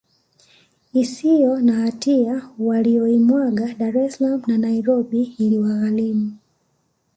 isiyo 0.93 1.59
na 1.61 1.73
hatia 1.81 2.33
waliyoimwaga 2.65 3.65
Dar 3.79 3.97
es 3.97 4.13
Salaam 4.13 4.41
na 4.47 4.57
Nairobi 4.57 5.23
iliwagharimu 5.23 6.31